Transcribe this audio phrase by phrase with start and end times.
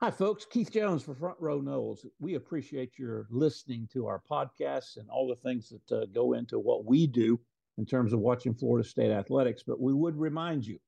[0.00, 0.44] Hi, folks.
[0.44, 2.04] Keith Jones for Front Row Noles.
[2.18, 6.58] We appreciate your listening to our podcasts and all the things that uh, go into
[6.58, 7.40] what we do
[7.78, 9.62] in terms of watching Florida State athletics.
[9.66, 10.78] But we would remind you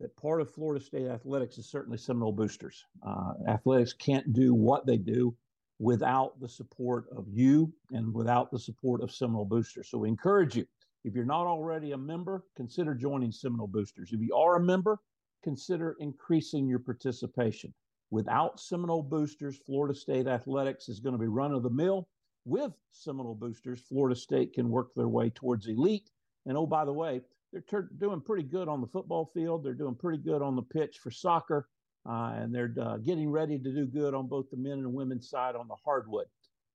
[0.00, 2.86] that part of Florida State athletics is certainly Seminole boosters.
[3.06, 5.36] Uh, athletics can't do what they do
[5.78, 9.90] without the support of you and without the support of Seminole boosters.
[9.90, 10.66] So we encourage you,
[11.04, 14.10] if you're not already a member, consider joining Seminole boosters.
[14.10, 15.00] If you are a member,
[15.44, 17.74] consider increasing your participation.
[18.10, 22.08] Without Seminole boosters, Florida State athletics is going to be run of the mill.
[22.44, 26.10] With Seminole boosters, Florida State can work their way towards elite.
[26.46, 27.20] And oh, by the way,
[27.52, 29.62] they're ter- doing pretty good on the football field.
[29.62, 31.68] They're doing pretty good on the pitch for soccer.
[32.08, 35.28] Uh, and they're uh, getting ready to do good on both the men and women's
[35.28, 36.26] side on the hardwood.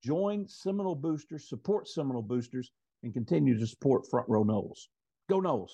[0.03, 4.89] Join Seminole Boosters, support Seminole Boosters, and continue to support Front Row Noles.
[5.29, 5.71] Go Noles!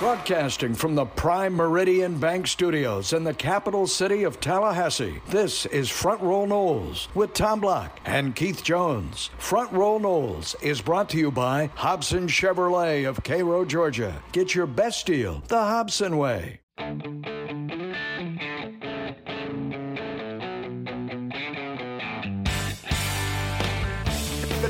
[0.00, 5.90] Broadcasting from the Prime Meridian Bank Studios in the capital city of Tallahassee, this is
[5.90, 9.28] Front Row Noles with Tom Block and Keith Jones.
[9.36, 14.22] Front Row Noles is brought to you by Hobson Chevrolet of Cairo, Georgia.
[14.32, 16.60] Get your best deal the Hobson way.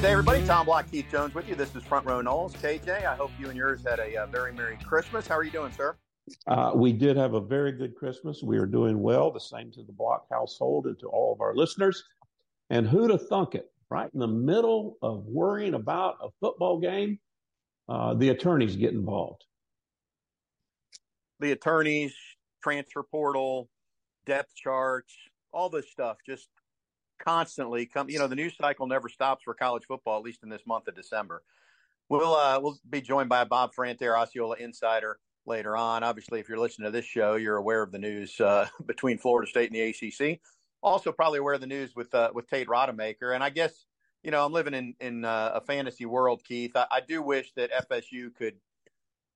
[0.01, 0.47] Good day, everybody.
[0.47, 1.55] Tom Block, Keith Jones with you.
[1.55, 2.55] This is Front Row Noles.
[2.55, 5.27] KJ, I hope you and yours had a uh, very Merry Christmas.
[5.27, 5.95] How are you doing, sir?
[6.47, 8.43] Uh, we did have a very good Christmas.
[8.43, 9.31] We are doing well.
[9.31, 12.03] The same to the Block household and to all of our listeners.
[12.71, 13.71] And who'd have thunk it?
[13.91, 17.19] Right in the middle of worrying about a football game,
[17.87, 19.45] uh, the attorneys get involved.
[21.41, 22.15] The attorneys,
[22.63, 23.69] transfer portal,
[24.25, 25.15] depth charts,
[25.53, 26.49] all this stuff just
[27.21, 28.11] constantly come.
[28.11, 30.89] You know, the news cycle never stops for college football, at least in this month
[30.89, 31.43] of December.
[32.09, 36.03] We'll uh, we'll be joined by Bob Ferrante, Osceola insider, later on.
[36.03, 39.49] Obviously, if you're listening to this show, you're aware of the news uh, between Florida
[39.49, 40.41] State and the ACC.
[40.83, 43.35] Also, probably aware of the news with uh, with Tate Rodemaker.
[43.35, 43.87] And I guess
[44.23, 46.73] you know I'm living in in uh, a fantasy world, Keith.
[46.75, 48.55] I, I do wish that FSU could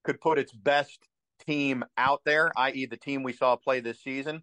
[0.02, 0.98] could put its best
[1.46, 4.42] team out there, i.e., the team we saw play this season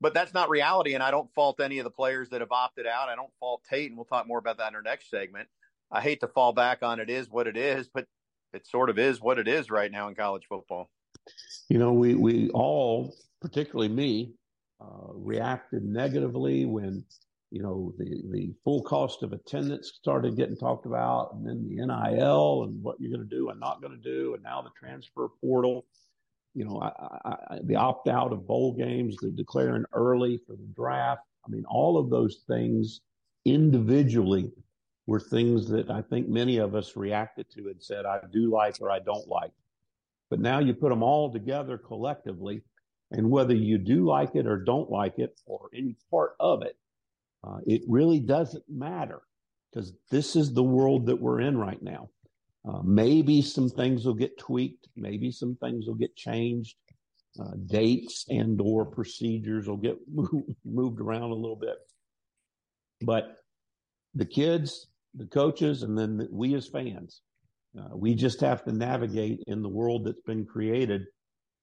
[0.00, 0.94] but that's not reality.
[0.94, 3.08] And I don't fault any of the players that have opted out.
[3.08, 5.48] I don't fault Tate, and we'll talk more about that in our next segment.
[5.90, 8.06] I hate to fall back on it is what it is, but
[8.52, 10.90] it sort of is what it is right now in college football.
[11.68, 14.32] You know, we we all, particularly me,
[14.80, 17.04] uh, reacted negatively when
[17.50, 21.84] you know the the full cost of attendance started getting talked about, and then the
[21.84, 24.70] NIL and what you're going to do and not going to do, and now the
[24.78, 25.84] transfer portal
[26.54, 26.90] you know, I,
[27.28, 31.22] I, the opt out of bowl games, the declaring early for the draft.
[31.46, 33.00] I mean, all of those things
[33.44, 34.50] individually
[35.06, 38.76] were things that I think many of us reacted to and said, I do like
[38.80, 39.52] or I don't like.
[40.28, 42.62] But now you put them all together collectively,
[43.10, 46.76] and whether you do like it or don't like it or any part of it,
[47.42, 49.22] uh, it really doesn't matter
[49.72, 52.10] because this is the world that we're in right now.
[52.68, 54.88] Uh, maybe some things will get tweaked.
[54.96, 56.76] Maybe some things will get changed.
[57.40, 59.96] Uh, dates and or procedures will get
[60.64, 61.76] moved around a little bit.
[63.02, 63.36] But
[64.14, 67.22] the kids, the coaches, and then we as fans,
[67.78, 71.02] uh, we just have to navigate in the world that's been created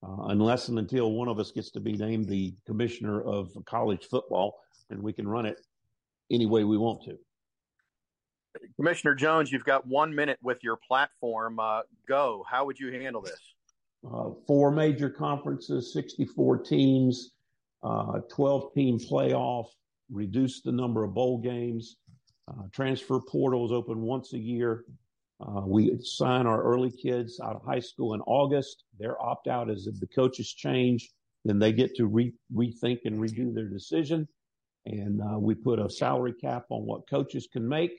[0.04, 4.06] uh, unless and until one of us gets to be named the commissioner of college
[4.10, 4.60] football
[4.90, 5.60] and we can run it
[6.32, 7.18] any way we want to.
[8.76, 11.60] Commissioner Jones, you've got one minute with your platform.
[11.60, 12.44] Uh, go.
[12.50, 13.40] How would you handle this?
[14.06, 17.32] Uh, four major conferences, 64 teams,
[17.84, 19.66] uh, 12 team playoff,
[20.10, 21.98] reduce the number of bowl games,
[22.48, 24.86] uh, transfer portals open once a year.
[25.40, 28.84] Uh, we sign our early kids out of high school in August.
[29.00, 31.10] Their opt out is if the coaches change,
[31.44, 34.28] then they get to re- rethink and redo their decision.
[34.86, 37.92] And we put a salary cap on what coaches can make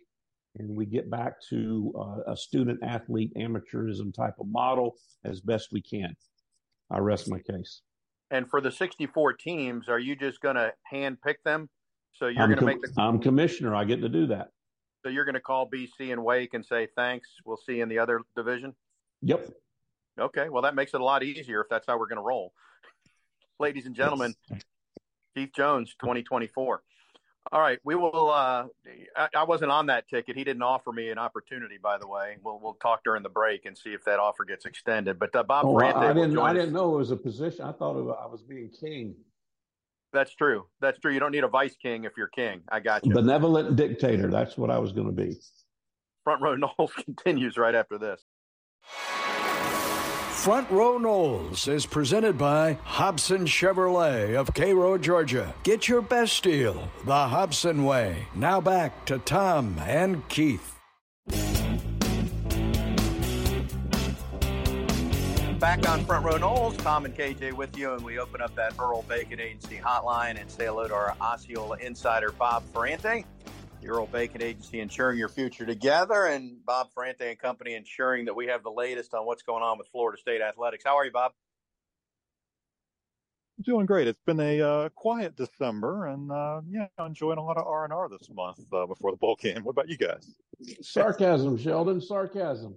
[0.59, 5.69] and we get back to uh, a student athlete amateurism type of model as best
[5.73, 6.15] we can.
[6.91, 7.83] I rest my case.
[8.31, 11.69] And for the 64 teams, are you just going to hand pick them?
[12.13, 12.93] So you're going to com- make the.
[13.01, 13.75] I'm commissioner.
[13.75, 14.49] I get to do that.
[15.05, 17.29] So you're going to call BC and Wake and say thanks.
[17.45, 18.75] We'll see you in the other division.
[19.23, 19.49] Yep.
[20.19, 20.49] Okay.
[20.49, 22.53] Well, that makes it a lot easier if that's how we're going to roll.
[23.61, 24.63] Ladies and gentlemen, yes.
[25.37, 26.83] Keith Jones, 2024.
[27.51, 28.31] All right, we will.
[28.31, 28.67] Uh,
[29.17, 30.37] I, I, wasn't on that ticket.
[30.37, 32.37] He didn't offer me an opportunity, by the way.
[32.43, 35.19] We'll we'll talk during the break and see if that offer gets extended.
[35.19, 36.39] But uh, Bob oh, I, I didn't.
[36.39, 37.65] I didn't know it was a position.
[37.65, 39.15] I thought I was being king.
[40.13, 40.67] That's true.
[40.81, 41.13] That's true.
[41.13, 42.61] You don't need a vice king if you're king.
[42.71, 43.13] I got you.
[43.15, 44.31] Benevolent dictator.
[44.31, 45.37] That's what I was going to be.
[46.25, 48.23] Front row Noles continues right after this.
[50.39, 55.53] Front Row Noles is presented by Hobson Chevrolet of Cairo, Georgia.
[55.65, 58.29] Get your best deal the Hobson way.
[58.37, 60.77] Now back to Tom and Keith.
[65.59, 68.75] Back on Front Row Noles, Tom and KJ with you, and we open up that
[68.79, 73.25] Earl Bacon Agency hotline and say hello to our Osceola insider, Bob Ferrante.
[73.81, 78.35] The old Bacon Agency ensuring your future together, and Bob Ferrante and Company ensuring that
[78.35, 80.83] we have the latest on what's going on with Florida State athletics.
[80.85, 81.33] How are you, Bob?
[83.63, 84.09] Doing great.
[84.09, 87.93] It's been a uh, quiet December, and uh, yeah, enjoying a lot of R and
[87.93, 89.63] R this month uh, before the bowl game.
[89.63, 90.35] What about you guys?
[90.83, 92.01] Sarcasm, Sheldon.
[92.01, 92.77] Sarcasm.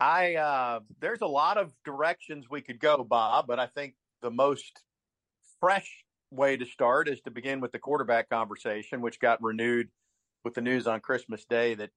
[0.00, 4.30] I uh, there's a lot of directions we could go, Bob, but I think the
[4.30, 4.80] most
[5.60, 9.88] fresh way to start is to begin with the quarterback conversation, which got renewed
[10.44, 11.90] with the news on Christmas Day that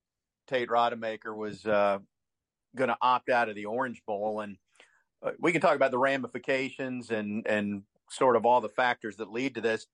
[0.47, 1.99] Tate Rodemaker was uh,
[2.75, 4.57] going to opt out of the Orange Bowl, and
[5.23, 9.31] uh, we can talk about the ramifications and and sort of all the factors that
[9.31, 9.87] lead to this.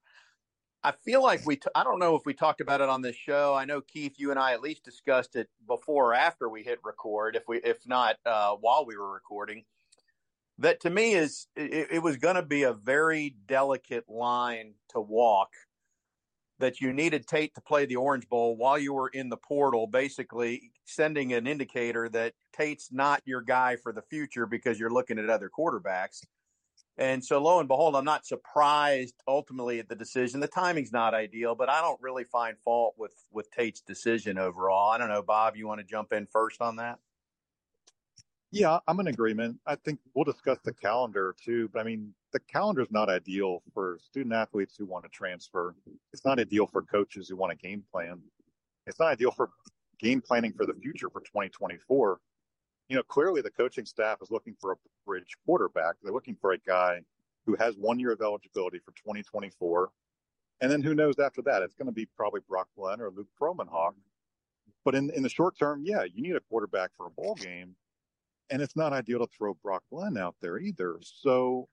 [0.84, 3.16] I feel like we, t- I don't know if we talked about it on this
[3.16, 3.54] show.
[3.54, 6.80] I know Keith, you and I at least discussed it before or after we hit
[6.84, 9.66] record, if we, if not uh, while we were recording.
[10.60, 15.00] That to me is, it, it was going to be a very delicate line to
[15.00, 15.50] walk.
[16.60, 19.86] That you needed Tate to play the Orange Bowl while you were in the portal,
[19.86, 25.20] basically sending an indicator that Tate's not your guy for the future because you're looking
[25.20, 26.22] at other quarterbacks
[26.98, 30.40] and so lo and behold, I'm not surprised ultimately at the decision.
[30.40, 34.90] The timing's not ideal, but I don't really find fault with with Tate's decision overall.
[34.90, 36.98] I don't know, Bob, you want to jump in first on that?
[38.52, 39.58] Yeah, I'm in agreement.
[39.66, 43.62] I think we'll discuss the calendar too, but I mean, the calendar is not ideal
[43.74, 45.76] for student athletes who want to transfer.
[46.14, 48.22] It's not ideal for coaches who want a game plan.
[48.86, 49.50] It's not ideal for
[50.00, 52.20] game planning for the future for 2024
[52.90, 55.96] you know, clearly the coaching staff is looking for a bridge quarterback.
[56.02, 57.02] They're looking for a guy
[57.46, 59.90] who has one year of eligibility for 2024.
[60.62, 61.62] And then who knows after that?
[61.62, 63.94] It's going to be probably Brock Glenn or Luke Kromenhoek.
[64.84, 67.76] But in, in the short term, yeah, you need a quarterback for a bowl game.
[68.50, 70.98] And it's not ideal to throw Brock Glenn out there either.
[71.02, 71.68] So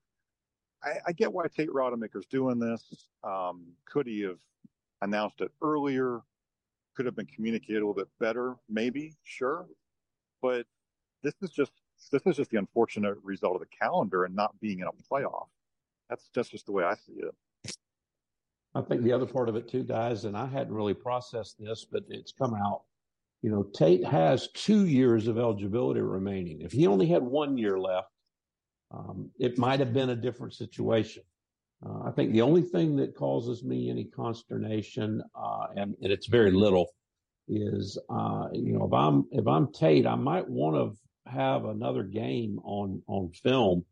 [0.83, 3.07] I, I get why Tate Rodemaker's doing this.
[3.23, 4.39] Um, could he have
[5.01, 6.21] announced it earlier?
[6.95, 9.65] Could have been communicated a little bit better, maybe, sure.
[10.41, 10.65] But
[11.23, 11.71] this is just
[12.11, 15.47] this is just the unfortunate result of the calendar and not being in a playoff.
[16.09, 17.75] That's just just the way I see it.
[18.75, 21.85] I think the other part of it too, guys, and I hadn't really processed this,
[21.89, 22.81] but it's come out.
[23.45, 26.61] You know, Tate has two years of eligibility remaining.
[26.61, 28.07] If he only had one year left,
[28.89, 31.21] um, it might have been a different situation.
[31.85, 36.25] Uh, I think the only thing that causes me any consternation, uh, and, and, it's
[36.25, 36.87] very little,
[37.47, 42.01] is uh, you know if I'm if I'm Tate, I might want to have another
[42.01, 43.85] game on on film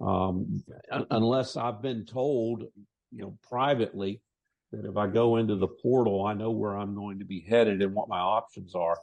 [0.00, 0.64] um,
[1.10, 2.62] unless I've been told,
[3.10, 4.22] you know, privately
[4.72, 7.82] that if I go into the portal, I know where I'm going to be headed
[7.82, 8.96] and what my options are.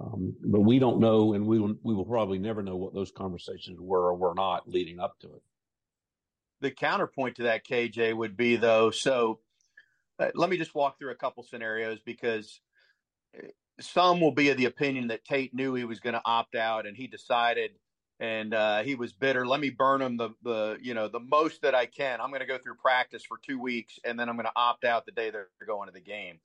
[0.00, 3.10] Um, but we don't know, and we will, we will probably never know what those
[3.10, 5.42] conversations were or were not leading up to it.
[6.60, 8.90] The counterpoint to that, KJ, would be though.
[8.90, 9.40] So,
[10.18, 12.60] uh, let me just walk through a couple scenarios because
[13.80, 16.86] some will be of the opinion that Tate knew he was going to opt out
[16.86, 17.72] and he decided
[18.22, 19.44] and uh, he was bitter.
[19.44, 22.20] Let me burn him the, the, you know, the most that I can.
[22.20, 24.84] I'm going to go through practice for two weeks and then I'm going to opt
[24.84, 26.38] out the day they're going to the game.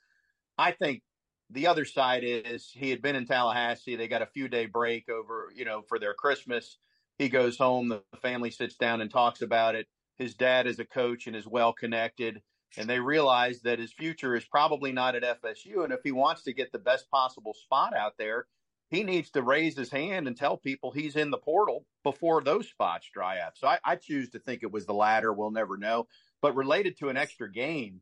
[0.58, 1.04] I think
[1.52, 3.96] the other side is he had been in Tallahassee.
[3.96, 6.80] They got a few day break over, you know, for their Christmas.
[7.20, 7.90] He goes home.
[7.90, 9.86] The family sits down and talks about it.
[10.16, 12.42] His dad is a coach and is well connected
[12.76, 15.84] and they realize that his future is probably not at FSU.
[15.84, 18.48] And if he wants to get the best possible spot out there,
[18.90, 22.68] he needs to raise his hand and tell people he's in the portal before those
[22.68, 23.58] spots dry up.
[23.58, 25.34] So I, I choose to think it was the latter.
[25.34, 26.08] We'll never know.
[26.42, 28.02] But related to an extra game,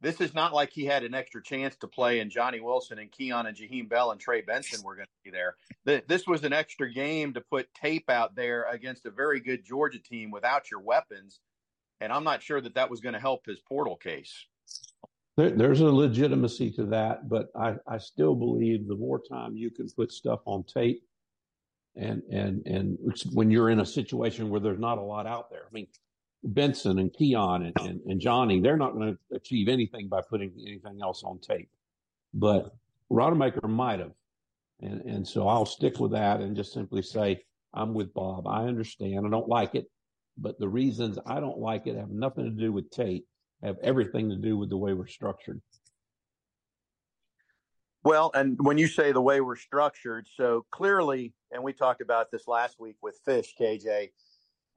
[0.00, 3.12] this is not like he had an extra chance to play and Johnny Wilson and
[3.12, 5.56] Keon and Jaheim Bell and Trey Benson were going to be there.
[6.06, 9.98] This was an extra game to put tape out there against a very good Georgia
[9.98, 11.40] team without your weapons
[12.00, 14.46] and I'm not sure that that was going to help his portal case.
[15.40, 19.70] There, there's a legitimacy to that, but I, I still believe the more time you
[19.70, 21.02] can put stuff on tape,
[21.96, 22.98] and and and
[23.32, 25.62] when you're in a situation where there's not a lot out there.
[25.62, 25.86] I mean,
[26.44, 30.52] Benson and Keon and, and, and Johnny, they're not going to achieve anything by putting
[30.60, 31.70] anything else on tape,
[32.34, 32.74] but
[33.10, 34.12] Rodemaker might have,
[34.82, 37.40] and and so I'll stick with that and just simply say
[37.72, 38.46] I'm with Bob.
[38.46, 39.26] I understand.
[39.26, 39.90] I don't like it
[40.40, 43.26] but the reasons I don't like it have nothing to do with Tate,
[43.62, 45.60] have everything to do with the way we're structured.
[48.02, 52.30] Well, and when you say the way we're structured, so clearly, and we talked about
[52.30, 54.10] this last week with Fish, KJ,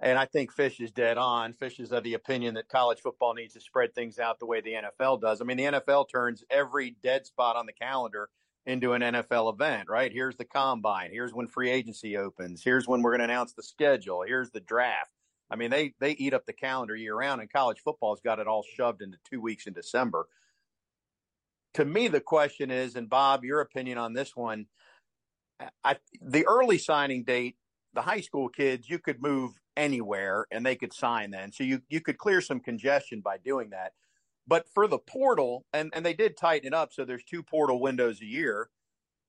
[0.01, 1.53] and I think Fish is dead on.
[1.53, 4.59] Fish is of the opinion that college football needs to spread things out the way
[4.59, 5.39] the NFL does.
[5.39, 8.29] I mean, the NFL turns every dead spot on the calendar
[8.65, 10.11] into an NFL event, right?
[10.11, 11.11] Here's the combine.
[11.11, 12.61] Here's when free agency opens.
[12.63, 14.23] Here's when we're going to announce the schedule.
[14.27, 15.11] Here's the draft.
[15.50, 18.47] I mean, they they eat up the calendar year round, and college football's got it
[18.47, 20.27] all shoved into two weeks in December.
[21.75, 24.67] To me, the question is, and Bob, your opinion on this one.
[25.83, 27.55] I, the early signing date,
[27.93, 31.51] the high school kids, you could move anywhere and they could sign then.
[31.51, 33.93] So you you could clear some congestion by doing that.
[34.45, 37.79] But for the portal, and, and they did tighten it up, so there's two portal
[37.79, 38.69] windows a year.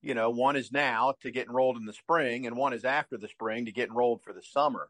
[0.02, 3.16] You know, one is now to get enrolled in the spring, and one is after
[3.16, 4.88] the spring to get enrolled for the summer.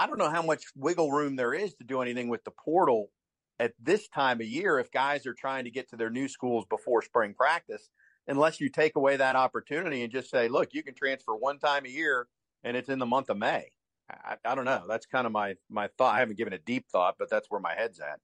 [0.00, 3.10] I don't know how much wiggle room there is to do anything with the portal
[3.58, 6.64] at this time of year if guys are trying to get to their new schools
[6.70, 7.90] before spring practice,
[8.26, 11.84] unless you take away that opportunity and just say, look, you can transfer one time
[11.84, 12.28] a year
[12.64, 13.72] and it's in the month of May.
[14.10, 14.84] I, I don't know.
[14.88, 16.14] That's kind of my my thought.
[16.14, 18.20] I haven't given a deep thought, but that's where my head's at.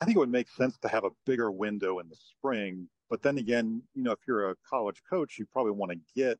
[0.00, 2.86] I think it would make sense to have a bigger window in the spring.
[3.10, 6.38] But then again, you know, if you're a college coach, you probably want to get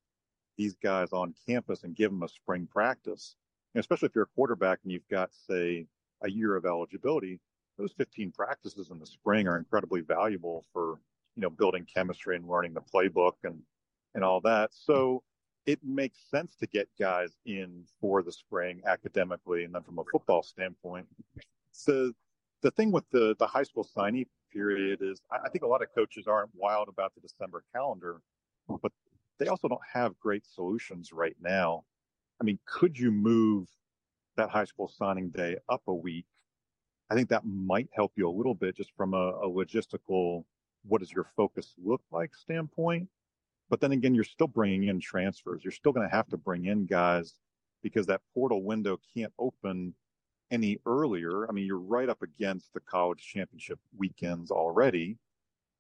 [0.56, 3.35] these guys on campus and give them a spring practice.
[3.76, 5.87] And especially if you're a quarterback and you've got, say,
[6.23, 7.40] a year of eligibility,
[7.76, 10.99] those 15 practices in the spring are incredibly valuable for,
[11.35, 13.61] you know, building chemistry and learning the playbook and,
[14.14, 14.71] and all that.
[14.73, 15.23] So
[15.66, 20.04] it makes sense to get guys in for the spring academically and then from a
[20.11, 21.06] football standpoint.
[21.73, 22.12] So
[22.62, 25.88] the thing with the the high school signee period is I, think a lot of
[25.95, 28.23] coaches aren't wild about the December calendar,
[28.80, 28.92] but
[29.38, 31.85] they also don't have great solutions right now.
[32.40, 33.69] I mean, could you move
[34.37, 36.26] that high school signing day up a week?
[37.11, 40.45] I think that might help you a little bit just from a, a logistical,
[40.87, 43.09] what does your focus look like standpoint.
[43.69, 45.62] But then again, you're still bringing in transfers.
[45.64, 47.35] You're still going to have to bring in guys
[47.83, 49.95] because that portal window can't open
[50.50, 51.49] any earlier.
[51.49, 55.16] I mean, you're right up against the college championship weekends already.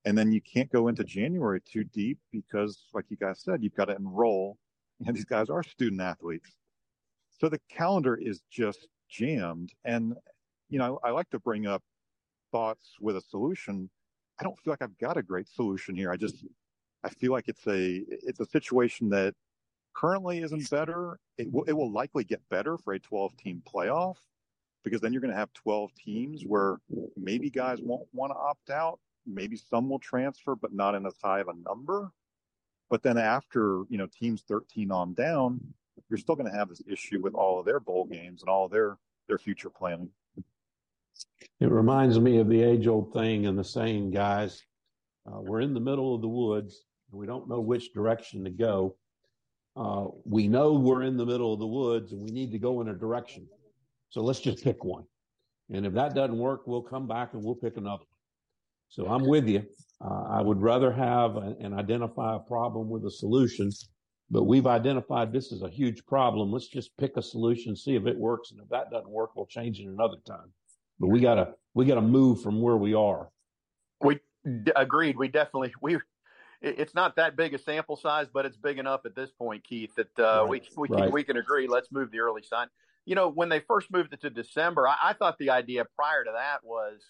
[0.04, 3.74] And then you can't go into January too deep because, like you guys said, you've
[3.74, 4.56] got to enroll.
[5.04, 6.50] And these guys are student athletes.
[7.38, 9.72] So the calendar is just jammed.
[9.84, 10.14] And,
[10.68, 11.82] you know, I like to bring up
[12.50, 13.90] thoughts with a solution.
[14.40, 16.10] I don't feel like I've got a great solution here.
[16.10, 16.44] I just,
[17.04, 19.34] I feel like it's a, it's a situation that
[19.94, 21.18] currently isn't better.
[21.38, 24.16] It will, it will likely get better for a 12 team playoff
[24.84, 26.78] because then you're going to have 12 teams where
[27.16, 29.00] maybe guys won't want to opt out.
[29.26, 32.12] Maybe some will transfer, but not in as high of a number.
[32.88, 35.60] But then after, you know, teams 13 on down,
[36.08, 38.68] you're still going to have this issue with all of their bowl games and all
[38.68, 38.96] their,
[39.28, 40.10] their future planning.
[41.60, 44.62] It reminds me of the age old thing and the saying, guys,
[45.26, 46.84] uh, we're in the middle of the woods.
[47.10, 48.96] And we don't know which direction to go.
[49.76, 52.80] Uh, we know we're in the middle of the woods and we need to go
[52.80, 53.46] in a direction.
[54.10, 55.04] So let's just pick one.
[55.70, 58.20] And if that doesn't work, we'll come back and we'll pick another one.
[58.88, 59.66] So I'm with you.
[60.04, 63.70] Uh, I would rather have a, and identify a problem with a solution,
[64.30, 66.52] but we've identified this is a huge problem.
[66.52, 68.50] Let's just pick a solution, see if it works.
[68.50, 70.52] And if that doesn't work, we'll change it another time.
[70.98, 73.30] But we gotta, we gotta move from where we are.
[74.02, 75.16] We d- agreed.
[75.16, 75.98] We definitely, we,
[76.60, 79.94] it's not that big a sample size, but it's big enough at this point, Keith,
[79.96, 80.48] that uh, right.
[80.48, 81.04] we we right.
[81.04, 81.66] can, we can agree.
[81.68, 82.68] Let's move the early sign
[83.06, 86.24] you know, when they first moved it to December, I, I thought the idea prior
[86.24, 87.00] to that was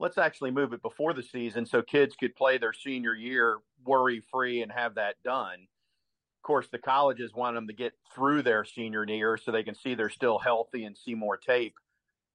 [0.00, 4.22] let's actually move it before the season so kids could play their senior year worry
[4.30, 5.60] free and have that done.
[5.60, 9.74] Of course, the colleges want them to get through their senior year so they can
[9.74, 11.74] see they're still healthy and see more tape.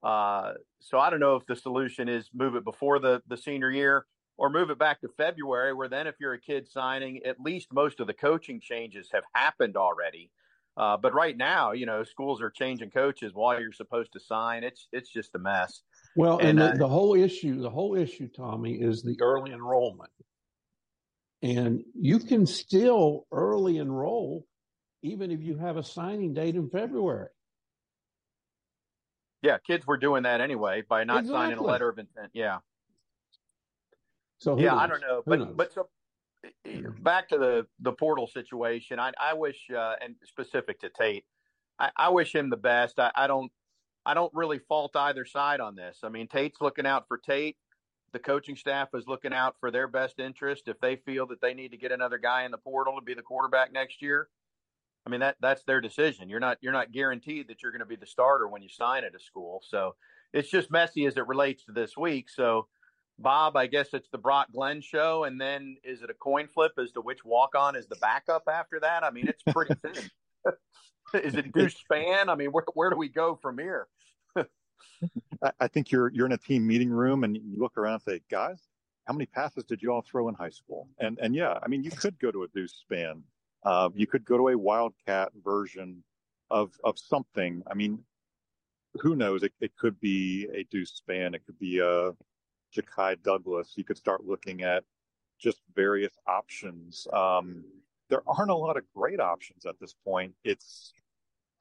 [0.02, 3.70] Uh, so I don't know if the solution is move it before the, the senior
[3.70, 4.06] year
[4.38, 7.74] or move it back to February, where then if you're a kid signing, at least
[7.74, 10.32] most of the coaching changes have happened already.
[10.78, 14.64] Uh, but right now, you know, schools are changing coaches while you're supposed to sign.
[14.64, 15.82] It's it's just a mess.
[16.20, 19.54] Well, and, and the, uh, the whole issue, the whole issue, Tommy, is the early
[19.54, 20.12] enrollment.
[21.42, 24.46] And you can still early enroll
[25.02, 27.30] even if you have a signing date in February.
[29.42, 31.40] Yeah, kids were doing that anyway by not exactly.
[31.40, 32.32] signing a letter of intent.
[32.34, 32.58] Yeah.
[34.40, 34.80] So yeah, knows?
[34.82, 35.88] I don't know, but but so
[37.00, 39.00] back to the the portal situation.
[39.00, 41.24] I I wish uh, and specific to Tate,
[41.80, 43.00] I, I wish him the best.
[43.00, 43.50] I, I don't
[44.10, 46.00] I don't really fault either side on this.
[46.04, 47.58] I mean, Tate's looking out for Tate.
[48.12, 50.64] The coaching staff is looking out for their best interest.
[50.66, 53.14] If they feel that they need to get another guy in the portal to be
[53.14, 54.28] the quarterback next year,
[55.06, 56.28] I mean that that's their decision.
[56.28, 59.04] You're not you're not guaranteed that you're going to be the starter when you sign
[59.04, 59.62] at a school.
[59.70, 59.94] So
[60.34, 62.32] it's just messy as it relates to this week.
[62.32, 62.66] So
[63.20, 66.72] Bob, I guess it's the Brock Glenn show, and then is it a coin flip
[66.82, 69.04] as to which walk on is the backup after that?
[69.04, 70.10] I mean, it's pretty thin.
[71.24, 72.30] is it Deuce Spann?
[72.30, 73.88] I mean, where where do we go from here?
[75.60, 78.22] I think you're you're in a team meeting room and you look around and say,
[78.30, 78.62] guys,
[79.06, 80.88] how many passes did you all throw in high school?
[81.00, 83.22] And and yeah, I mean, you could go to a Deuce Spann.
[83.64, 86.04] Uh, you could go to a Wildcat version
[86.50, 87.64] of of something.
[87.70, 88.04] I mean,
[88.96, 89.44] who knows?
[89.44, 91.36] It, it could be a Deuce Spann.
[91.36, 92.12] It could be a
[92.76, 93.74] Ja'Khi Douglas.
[93.76, 94.84] You could start looking at
[95.40, 97.08] just various options.
[97.14, 97.64] Um,
[98.10, 100.34] there aren't a lot of great options at this point.
[100.44, 100.94] It's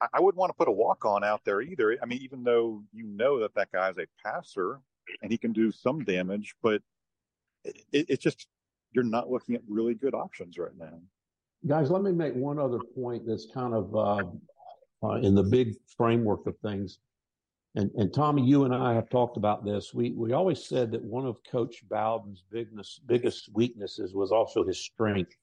[0.01, 1.97] I, wouldn't want to put a walk on out there either.
[2.01, 4.79] I mean, even though you know that that guy's a passer
[5.21, 6.81] and he can do some damage, but
[7.65, 8.47] it, it's just
[8.91, 10.99] you're not looking at really good options right now.
[11.67, 14.23] Guys, let me make one other point that's kind of uh,
[15.03, 16.99] uh, in the big framework of things.
[17.75, 19.93] And, and Tommy, you and I have talked about this.
[19.93, 24.79] We we always said that one of Coach Bowden's biggest biggest weaknesses was also his
[24.79, 25.35] strength,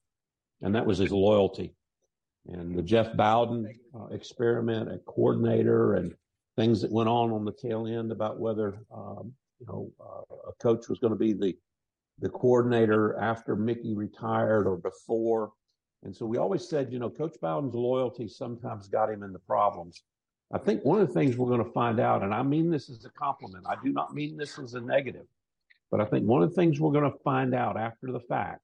[0.62, 1.75] and that was his loyalty.
[2.48, 6.14] And the Jeff Bowden uh, experiment, a coordinator, and
[6.56, 10.52] things that went on on the tail end about whether um, you know uh, a
[10.62, 11.56] coach was going to be the
[12.20, 15.52] the coordinator after Mickey retired or before.
[16.02, 20.02] And so we always said, you know, Coach Bowden's loyalty sometimes got him into problems.
[20.52, 22.88] I think one of the things we're going to find out, and I mean this
[22.88, 25.26] as a compliment, I do not mean this as a negative,
[25.90, 28.60] but I think one of the things we're going to find out after the fact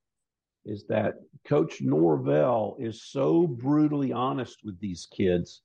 [0.64, 1.14] is that
[1.44, 5.62] Coach Norvell is so brutally honest with these kids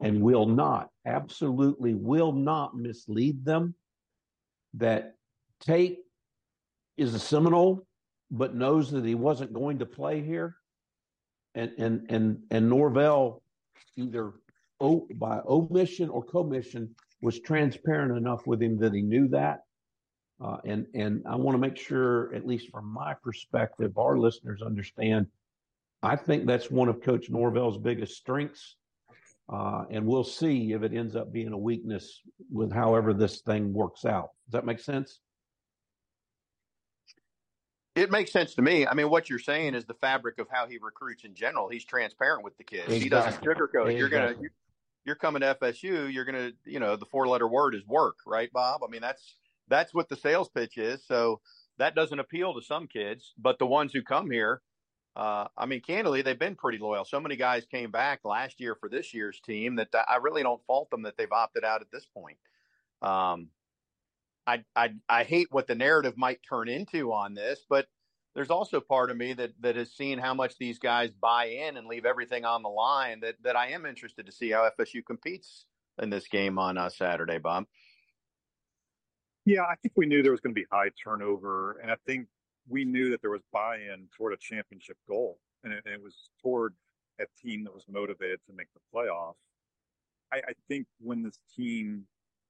[0.00, 3.74] and will not, absolutely will not mislead them
[4.74, 5.14] that
[5.60, 5.98] Tate
[6.96, 7.86] is a Seminole,
[8.30, 10.56] but knows that he wasn't going to play here.
[11.54, 13.42] And and and and Norvell
[13.96, 14.32] either
[15.14, 19.60] by omission or commission, was transparent enough with him that he knew that.
[20.42, 24.60] Uh, and and I want to make sure, at least from my perspective, our listeners
[24.62, 25.26] understand.
[26.02, 28.76] I think that's one of Coach Norvell's biggest strengths,
[29.50, 33.72] uh, and we'll see if it ends up being a weakness with however this thing
[33.72, 34.30] works out.
[34.46, 35.20] Does that make sense?
[37.94, 38.86] It makes sense to me.
[38.86, 41.70] I mean, what you're saying is the fabric of how he recruits in general.
[41.70, 42.92] He's transparent with the kids.
[42.92, 43.00] Exactly.
[43.00, 43.88] He doesn't sugarcoat.
[43.88, 43.96] Exactly.
[43.96, 44.34] You're gonna
[45.06, 48.16] you're coming to FSU, you're going to, you know, the four letter word is work,
[48.26, 48.82] right, Bob?
[48.82, 49.36] I mean, that's,
[49.68, 51.04] that's what the sales pitch is.
[51.06, 51.40] So
[51.78, 54.62] that doesn't appeal to some kids, but the ones who come here,
[55.14, 57.04] uh, I mean, candidly, they've been pretty loyal.
[57.04, 60.64] So many guys came back last year for this year's team that I really don't
[60.66, 62.38] fault them that they've opted out at this point.
[63.02, 63.48] Um,
[64.46, 67.86] I, I, I hate what the narrative might turn into on this, but
[68.36, 71.78] there's also part of me that that has seen how much these guys buy in
[71.78, 73.20] and leave everything on the line.
[73.20, 75.64] That that I am interested to see how FSU competes
[76.00, 77.64] in this game on uh, Saturday, Bob.
[79.46, 82.26] Yeah, I think we knew there was going to be high turnover, and I think
[82.68, 86.30] we knew that there was buy-in toward a championship goal, and it, and it was
[86.42, 86.74] toward
[87.20, 89.34] a team that was motivated to make the playoff.
[90.32, 92.06] I, I think when this team,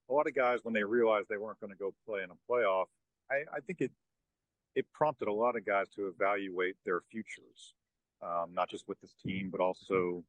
[0.09, 2.51] a lot of guys, when they realized they weren't going to go play in a
[2.51, 2.87] playoff,
[3.31, 3.93] I, I think it
[4.75, 7.75] it prompted a lot of guys to evaluate their futures,
[8.23, 10.23] um, not just with this team, but also,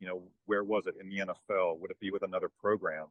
[0.00, 1.78] you know, where was it in the NFL?
[1.78, 3.06] Would it be with another program?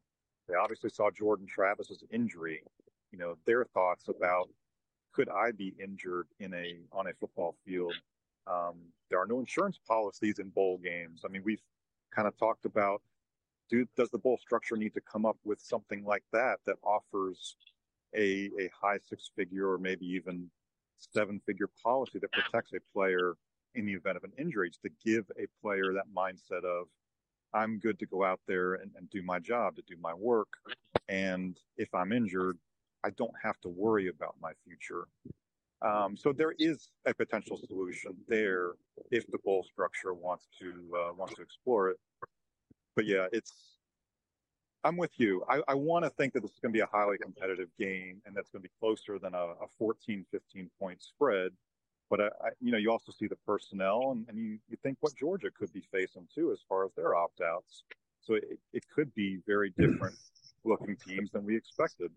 [0.48, 2.64] They obviously saw Jordan Travis's injury.
[3.12, 4.50] You know, their thoughts about
[5.14, 7.94] could I be injured in a on a football field?
[8.48, 8.76] Um,
[9.10, 11.22] there are no insurance policies in bowl games.
[11.26, 11.62] I mean, we've
[12.16, 13.02] kind of talked about
[13.70, 17.56] do does the bowl structure need to come up with something like that that offers
[18.16, 20.50] a a high six figure or maybe even
[20.98, 23.36] seven figure policy that protects a player
[23.76, 26.88] in the event of an injury to give a player that mindset of
[27.54, 30.48] I'm good to go out there and, and, do my job, to do my work.
[31.10, 32.58] And if I'm injured,
[33.04, 35.08] I don't have to worry about my future.
[35.82, 38.74] Um, so there is a potential solution there
[39.10, 41.98] if the bowl structure wants to uh, wants to explore it.
[42.96, 43.72] But yeah, it's
[44.84, 45.44] I'm with you.
[45.48, 48.22] I, I want to think that this is going to be a highly competitive game
[48.26, 51.52] and that's going to be closer than a, a 14, 15 point spread.
[52.10, 54.98] But I, I, you know, you also see the personnel and, and you, you think
[55.02, 57.84] what Georgia could be facing too as far as their opt outs.
[58.22, 60.16] So it, it could be very different
[60.64, 62.12] looking teams than we expected.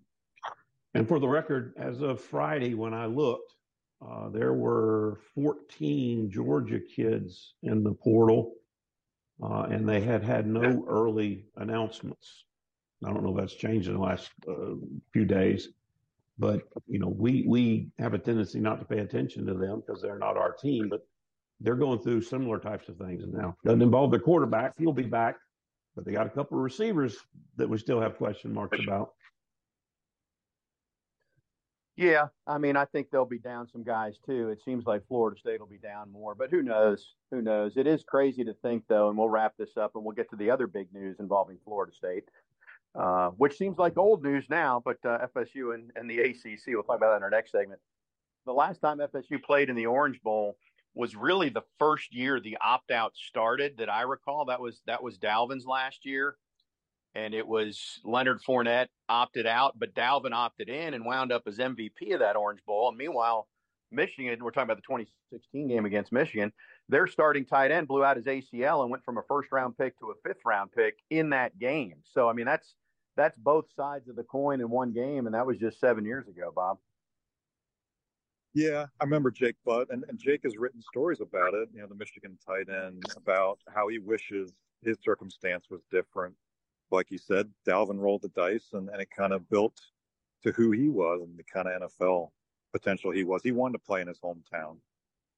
[0.95, 3.55] And for the record, as of Friday, when I looked,
[4.01, 8.55] uh, there were 14 Georgia kids in the portal,
[9.43, 12.45] uh, and they had had no early announcements.
[13.05, 14.75] I don't know if that's changed in the last uh,
[15.13, 15.69] few days,
[16.39, 20.01] but you know, we we have a tendency not to pay attention to them because
[20.01, 21.07] they're not our team, but
[21.61, 23.57] they're going through similar types of things now.
[23.65, 25.37] Doesn't involve the quarterback; he'll be back,
[25.97, 27.17] but they got a couple of receivers
[27.57, 29.11] that we still have question marks about.
[31.97, 34.49] Yeah, I mean, I think they'll be down some guys too.
[34.49, 37.15] It seems like Florida State will be down more, but who knows?
[37.31, 37.77] Who knows?
[37.77, 40.37] It is crazy to think, though, and we'll wrap this up and we'll get to
[40.37, 42.25] the other big news involving Florida State,
[42.97, 46.67] uh, which seems like old news now, but uh, FSU and, and the ACC.
[46.67, 47.81] We'll talk about that in our next segment.
[48.45, 50.57] The last time FSU played in the Orange Bowl
[50.95, 54.47] was really the first year the opt out started that I recall.
[54.47, 56.37] That was that was Dalvin's last year
[57.15, 61.59] and it was Leonard Fournette opted out, but Dalvin opted in and wound up as
[61.59, 62.89] MVP of that Orange Bowl.
[62.89, 63.49] And meanwhile,
[63.91, 66.53] Michigan, we're talking about the 2016 game against Michigan,
[66.89, 69.99] their starting tight end blew out his ACL and went from a first round pick
[70.01, 71.97] to a fifth round pick in that game.
[72.05, 72.75] So I mean that's
[73.17, 76.27] that's both sides of the coin in one game, and that was just seven years
[76.27, 76.79] ago, Bob.
[78.53, 81.69] Yeah, I remember Jake Butt, and, and Jake has written stories about it.
[81.73, 86.35] You know, the Michigan tight end about how he wishes his circumstance was different
[86.91, 89.81] like you said, Dalvin rolled the dice and, and it kind of built
[90.43, 92.31] to who he was and the kind of NFL
[92.73, 93.43] potential he was.
[93.43, 94.77] He wanted to play in his hometown.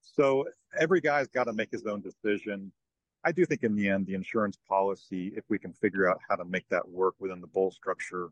[0.03, 0.47] So
[0.79, 2.73] every guy's got to make his own decision.
[3.25, 6.37] I do think in the end, the insurance policy, if we can figure out how
[6.37, 8.31] to make that work within the bowl structure,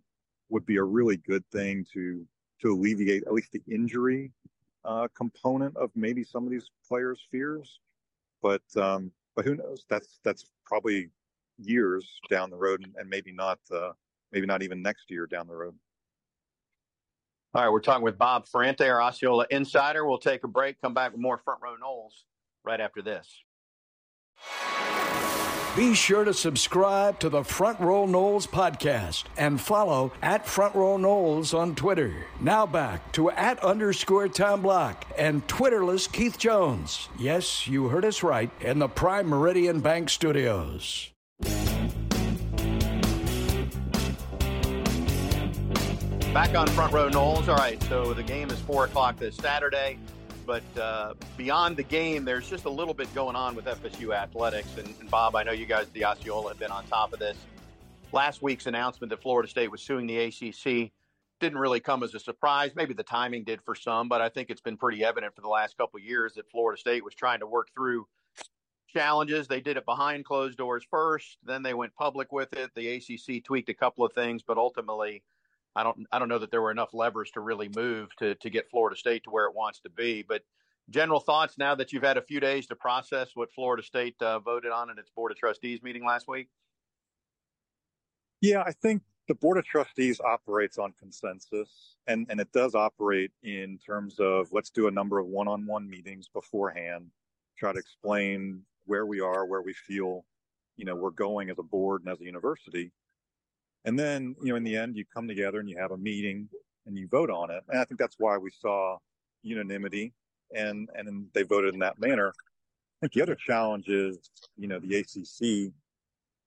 [0.51, 2.27] would be a really good thing to
[2.61, 4.31] to alleviate at least the injury
[4.85, 7.81] uh, component of maybe some of these players' fears.
[8.41, 9.85] But um, but who knows?
[9.89, 11.09] That's that's probably
[11.59, 13.91] years down the road, and maybe not uh,
[14.33, 15.75] maybe not even next year down the road.
[17.55, 20.05] All right, we're talking with Bob Ferrante, our Osceola insider.
[20.05, 22.25] We'll take a break, come back with more Front Row Noles
[22.65, 23.45] right after this.
[25.77, 30.97] Be sure to subscribe to the Front Row Noles podcast and follow at Front Row
[30.97, 32.27] Noles on Twitter.
[32.41, 37.09] Now back to at underscore Tom Block and Twitterless Keith Jones.
[37.19, 41.14] Yes, you heard us right in the Prime Meridian Bank Studios.
[46.35, 47.47] Back on front row Noles.
[47.47, 50.01] All right, so the game is four o'clock this Saturday,
[50.45, 54.77] but uh, beyond the game, there's just a little bit going on with FSU athletics.
[54.77, 57.37] And, and Bob, I know you guys, the Osceola, have been on top of this.
[58.11, 60.91] Last week's announcement that Florida State was suing the ACC
[61.39, 62.73] didn't really come as a surprise.
[62.75, 65.49] Maybe the timing did for some, but I think it's been pretty evident for the
[65.49, 68.09] last couple years that Florida State was trying to work through
[68.93, 69.47] challenges.
[69.47, 72.73] They did it behind closed doors first, then they went public with it.
[72.75, 75.23] The ACC tweaked a couple of things, but ultimately
[75.77, 78.51] I don't I don't know that there were enough levers to really move to to
[78.51, 80.23] get Florida State to where it wants to be.
[80.23, 80.43] But
[80.91, 84.39] general thoughts now that you've had a few days to process what Florida State uh,
[84.39, 86.49] voted on in its board of trustees meeting last week.
[88.41, 93.33] Yeah, I think the board of trustees operates on consensus, and and it does operate
[93.43, 97.11] in terms of let's do a number of one-on-one meetings beforehand,
[97.59, 100.25] try to explain where we are, where we feel,
[100.77, 102.93] you know, we're going as a board and as a university
[103.85, 106.49] and then, you know, in the end, you come together and you have a meeting
[106.87, 107.63] and you vote on it.
[107.69, 108.99] And I think that's why we saw
[109.43, 110.13] unanimity
[110.55, 112.29] and, and they voted in that manner.
[112.29, 115.73] I think the other challenge is, you know, the ACC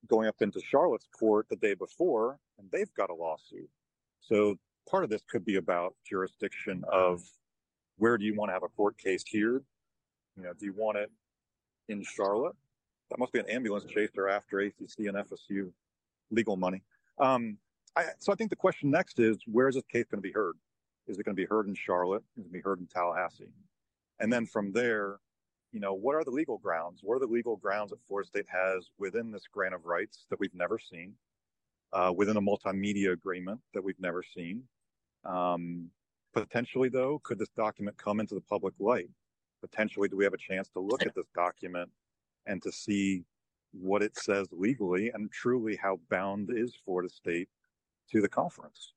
[0.08, 3.69] going up into Charlotte's court the day before and they've got a lawsuit.
[4.21, 4.58] So
[4.89, 7.21] part of this could be about jurisdiction of
[7.97, 9.62] where do you want to have a court case here?
[10.36, 11.12] You know, do you want it
[11.89, 12.56] in Charlotte?
[13.10, 15.71] That must be an ambulance chaser after ACC and FSU
[16.32, 16.82] legal money.
[17.19, 17.58] Um,
[17.95, 20.34] I, so I think the question next is where is this case going to be
[20.34, 20.56] heard?
[21.08, 22.23] Is it going to be heard in Charlotte?
[22.36, 23.51] Is it going to be heard in Tallahassee?
[24.19, 25.19] And then from there,
[25.71, 26.99] you know, what are the legal grounds?
[27.01, 30.39] What are the legal grounds that Florida State has within this grant of rights that
[30.39, 31.13] we've never seen,
[31.93, 34.63] uh, within a multimedia agreement that we've never seen?
[35.25, 35.89] Um,
[36.34, 39.10] potentially, though, could this document come into the public light?
[39.62, 41.89] Potentially, do we have a chance to look at this document
[42.45, 43.23] and to see
[43.71, 47.49] what it says legally and truly how bound is Florida State
[48.12, 48.93] to the conference.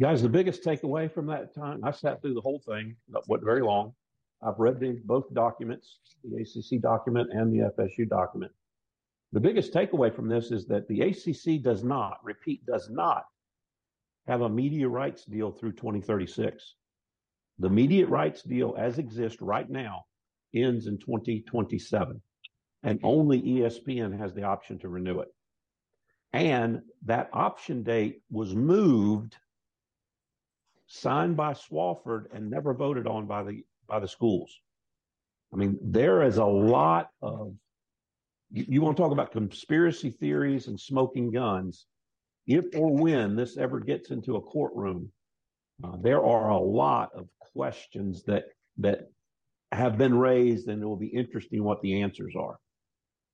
[0.00, 3.62] Guys, the biggest takeaway from that time, I sat through the whole thing, not very
[3.62, 3.94] long.
[4.42, 8.52] I've read the, both documents, the ACC document and the FSU document.
[9.32, 13.24] The biggest takeaway from this is that the ACC does not, repeat, does not
[14.26, 16.74] have a media rights deal through 2036.
[17.58, 20.04] The media rights deal as exists right now
[20.54, 22.20] ends in 2027
[22.84, 25.28] and only ESPN has the option to renew it.
[26.34, 29.36] And that option date was moved,
[30.86, 34.52] signed by Swofford, and never voted on by the by the schools.
[35.52, 37.54] I mean, there is a lot of
[38.50, 41.86] you, you want to talk about conspiracy theories and smoking guns.
[42.46, 45.10] If or when this ever gets into a courtroom,
[45.82, 48.44] uh, there are a lot of questions that
[48.78, 49.08] that
[49.72, 52.58] have been raised, and it will be interesting what the answers are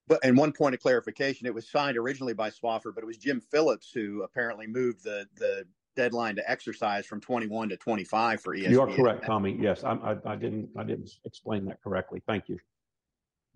[0.08, 3.16] but and one point of clarification, it was signed originally by Swofford, but it was
[3.16, 5.64] Jim Phillips who apparently moved the the
[5.96, 8.70] deadline to exercise from 21 to 25 for ESPN.
[8.70, 9.56] You are correct, Tommy.
[9.60, 12.22] Yes, I, I, I didn't I didn't explain that correctly.
[12.26, 12.58] Thank you.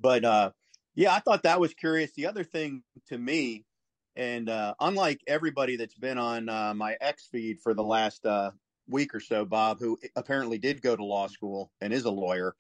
[0.01, 0.51] But uh,
[0.95, 2.13] yeah, I thought that was curious.
[2.13, 3.65] The other thing to me,
[4.17, 8.51] and uh, unlike everybody that's been on uh, my X feed for the last uh,
[8.89, 12.55] week or so, Bob, who apparently did go to law school and is a lawyer,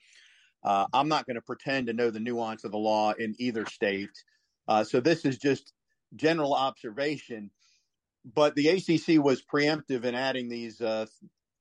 [0.64, 3.66] uh, I'm not going to pretend to know the nuance of the law in either
[3.66, 4.24] state.
[4.66, 5.72] Uh, so this is just
[6.16, 7.50] general observation.
[8.24, 11.06] But the ACC was preemptive in adding these uh,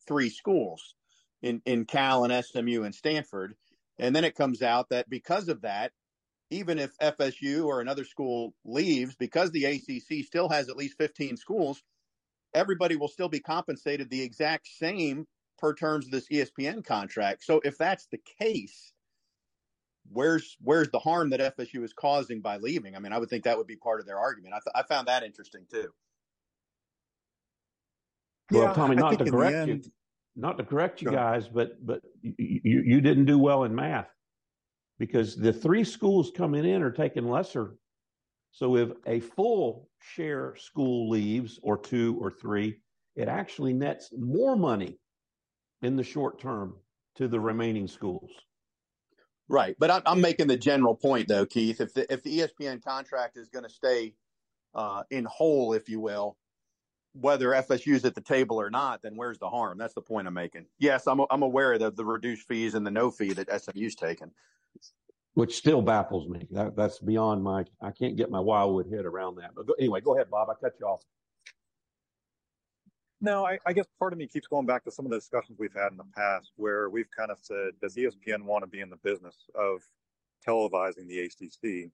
[0.08, 0.96] three schools
[1.42, 3.56] in, in Cal and SMU and Stanford.
[4.00, 5.92] And then it comes out that because of that,
[6.50, 11.36] even if FSU or another school leaves, because the ACC still has at least 15
[11.36, 11.84] schools,
[12.54, 17.44] everybody will still be compensated the exact same per terms of this ESPN contract.
[17.44, 18.93] So if that's the case,
[20.12, 22.96] where's where's the harm that FSU is causing by leaving?
[22.96, 24.54] I mean, I would think that would be part of their argument.
[24.54, 25.90] I, th- I found that interesting too.
[28.52, 29.92] Well, yeah, Tommy, not to correct end, you,
[30.36, 34.10] not to correct you guys, but but you you didn't do well in math
[35.00, 37.76] because the three schools coming in are taking lesser.
[38.52, 42.80] So if a full share school leaves, or two or three,
[43.16, 45.00] it actually nets more money
[45.82, 46.76] in the short term
[47.16, 48.32] to the remaining schools.
[49.50, 51.82] Right, but I'm, I'm making the general point though, Keith.
[51.82, 54.16] If the if the ESPN contract is going to stay
[54.74, 56.38] uh, in whole, if you will,
[57.14, 59.78] whether FSU's at the table or not, then where's the harm?
[59.78, 60.66] That's the point I'm making.
[60.80, 64.32] Yes, I'm I'm aware of the reduced fees and the no fee that SMU's taken,
[65.34, 66.48] which still baffles me.
[66.52, 67.66] That, that's beyond my.
[67.82, 69.52] I can't get my wildwood head around that.
[69.56, 70.50] But go, anyway, go ahead, Bob.
[70.50, 71.02] I cut you off.
[73.24, 75.58] No, I, I, guess part of me keeps going back to some of the discussions
[75.58, 78.82] we've had in the past where we've kind of said, does ESPN want to be
[78.82, 79.82] in the business of
[80.46, 81.90] televising the ACC,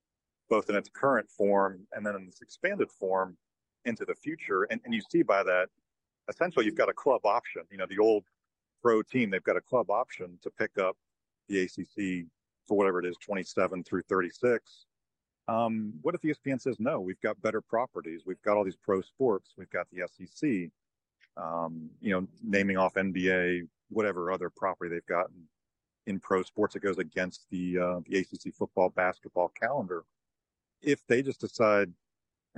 [0.50, 3.38] both in its current form and then in its expanded form
[3.86, 4.64] into the future?
[4.72, 5.68] And, and you see by that,
[6.30, 7.62] essentially, you've got a club option.
[7.70, 8.24] You know, the old
[8.82, 10.98] pro team, they've got a club option to pick up
[11.48, 12.26] the ACC
[12.68, 14.88] for whatever it is, 27 through 36.
[15.48, 18.24] Um, what if ESPN says, no, we've got better properties.
[18.26, 19.54] We've got all these pro sports.
[19.56, 20.72] We've got the SEC
[21.42, 25.48] um, you know, naming off NBA, whatever other property they've gotten
[26.08, 30.04] in pro sports that goes against the uh, the ACC football basketball calendar.
[30.82, 31.92] If they just decide,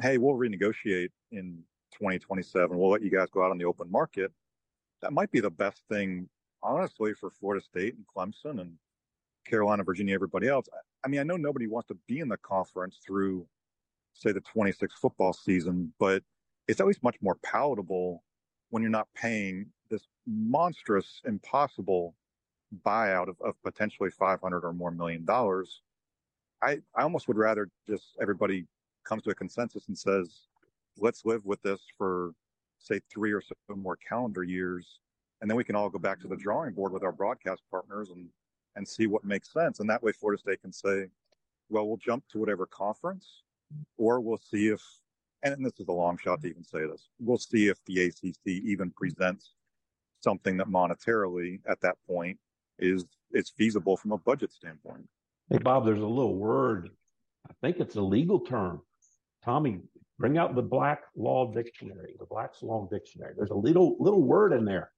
[0.02, 1.63] hey, we'll renegotiate in
[1.94, 4.32] 2027, we'll let you guys go out on the open market.
[5.02, 6.30] That might be the best thing,
[6.62, 8.74] honestly, for Florida State and Clemson and
[9.46, 10.67] Carolina, Virginia, everybody else.
[11.04, 13.48] I mean, I know nobody wants to be in the conference through,
[14.13, 16.22] say, the 26 football season, but
[16.67, 18.24] it's least much more palatable
[18.72, 22.16] when you're not paying this monstrous, impossible
[22.86, 25.82] buyout of, of potentially 500 or more million dollars.
[26.64, 28.66] I, I almost would rather just everybody
[29.04, 30.48] comes to a consensus and says,
[30.98, 32.34] let's live with this for
[32.80, 35.00] say three or so more calendar years.
[35.42, 38.10] And then we can all go back to the drawing board with our broadcast partners
[38.10, 38.28] and,
[38.76, 39.80] and see what makes sense.
[39.80, 41.08] And that way Florida State can say,
[41.70, 43.44] well, we'll jump to whatever conference
[43.98, 44.82] or we'll see if
[45.44, 47.08] and this is a long shot to even say this.
[47.20, 49.54] We'll see if the ACC even presents
[50.20, 52.38] something that monetarily at that point
[52.80, 55.08] is is feasible from a budget standpoint.
[55.50, 56.90] Hey Bob, there's a little word.
[57.50, 58.82] I think it's a legal term.
[59.44, 59.82] Tommy,
[60.20, 63.34] bring out the Black Law Dictionary, the Black's Law Dictionary.
[63.36, 64.92] There's a little little word in there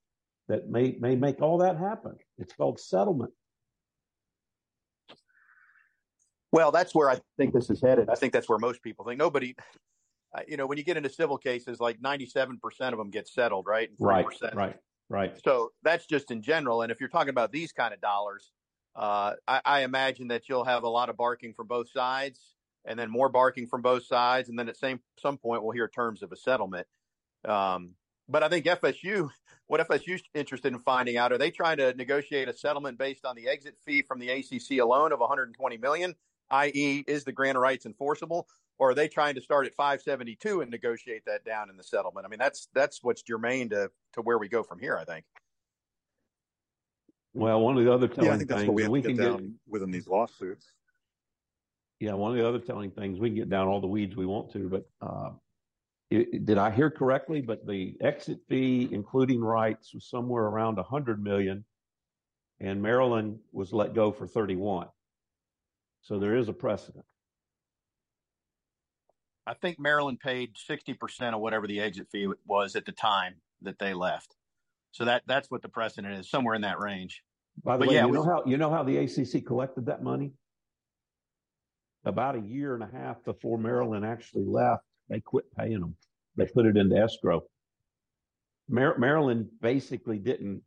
[0.49, 2.15] that may may make all that happen.
[2.37, 3.31] It's called settlement.
[6.51, 8.09] Well, that's where I think this is headed.
[8.09, 9.17] I think that's where most people think.
[9.17, 9.55] Nobody,
[10.47, 12.57] you know, when you get into civil cases, like 97%
[12.91, 13.89] of them get settled, right?
[13.99, 14.75] Right, right,
[15.09, 15.39] right.
[15.43, 16.81] So that's just in general.
[16.81, 18.51] And if you're talking about these kind of dollars,
[18.95, 22.39] uh, I, I, imagine that you'll have a lot of barking from both sides
[22.85, 24.49] and then more barking from both sides.
[24.49, 26.85] And then at same, some point, we'll hear terms of a settlement.
[27.43, 27.95] Um,
[28.29, 29.29] but I think FSU,
[29.67, 33.35] what FSU's interested in finding out, are they trying to negotiate a settlement based on
[33.35, 36.15] the exit fee from the ACC alone of 120 million,
[36.51, 38.47] i.e., is the grant of rights enforceable,
[38.79, 42.25] or are they trying to start at 572 and negotiate that down in the settlement?
[42.25, 44.97] I mean, that's that's what's germane to to where we go from here.
[44.97, 45.25] I think.
[47.33, 49.15] Well, one of the other telling yeah, I think that's things what we, we can
[49.15, 50.67] get down within these lawsuits.
[51.99, 54.25] Yeah, one of the other telling things we can get down all the weeds we
[54.25, 55.31] want to, but uh,
[56.11, 57.41] it, did I hear correctly?
[57.41, 61.65] But the exit fee, including rights, was somewhere around 100 million,
[62.59, 64.87] and Maryland was let go for 31.
[66.01, 67.05] So there is a precedent.
[69.45, 73.77] I think Maryland paid 60% of whatever the exit fee was at the time that
[73.79, 74.35] they left.
[74.91, 77.23] So that that's what the precedent is, somewhere in that range.
[77.63, 80.03] By the but way, yeah, you know how you know how the ACC collected that
[80.03, 80.31] money?
[82.05, 85.95] About a year and a half before Maryland actually left, they quit paying them.
[86.35, 87.43] They put it into escrow.
[88.69, 90.61] Mar- Maryland basically didn't.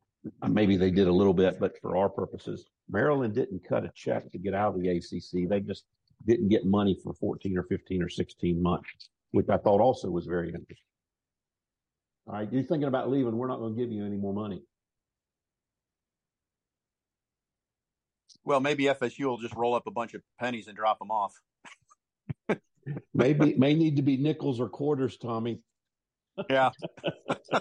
[0.49, 4.31] Maybe they did a little bit, but for our purposes, Maryland didn't cut a check
[4.33, 5.49] to get out of the ACC.
[5.49, 5.85] They just
[6.25, 10.27] didn't get money for 14 or 15 or 16 months, which I thought also was
[10.27, 10.77] very interesting.
[12.27, 13.37] All right, you're thinking about leaving.
[13.37, 14.63] We're not going to give you any more money.
[18.45, 21.35] Well, maybe FSU will just roll up a bunch of pennies and drop them off.
[23.13, 25.61] Maybe may need to be nickels or quarters, Tommy.
[26.49, 26.71] Yeah.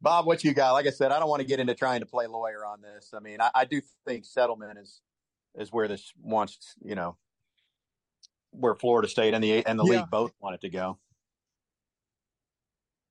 [0.00, 0.72] Bob, what you got?
[0.72, 3.10] Like I said, I don't want to get into trying to play lawyer on this.
[3.14, 5.02] I mean, I, I do think settlement is
[5.58, 7.16] is where this wants, you know,
[8.50, 10.00] where Florida State and the and the yeah.
[10.00, 10.98] league both want it to go.